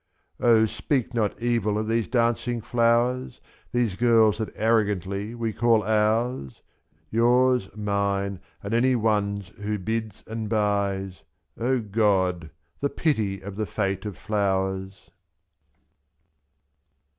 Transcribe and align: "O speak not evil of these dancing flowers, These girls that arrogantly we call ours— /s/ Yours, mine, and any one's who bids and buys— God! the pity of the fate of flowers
"O 0.55 0.65
speak 0.65 1.13
not 1.13 1.39
evil 1.39 1.77
of 1.77 1.87
these 1.87 2.07
dancing 2.07 2.59
flowers, 2.59 3.39
These 3.71 3.95
girls 3.97 4.39
that 4.39 4.49
arrogantly 4.55 5.35
we 5.35 5.53
call 5.53 5.83
ours— 5.83 6.53
/s/ 6.55 6.61
Yours, 7.11 7.69
mine, 7.75 8.39
and 8.63 8.73
any 8.73 8.95
one's 8.95 9.49
who 9.59 9.77
bids 9.77 10.23
and 10.25 10.49
buys— 10.49 11.21
God! 11.91 12.49
the 12.79 12.89
pity 12.89 13.41
of 13.41 13.55
the 13.57 13.67
fate 13.67 14.05
of 14.07 14.17
flowers 14.17 15.11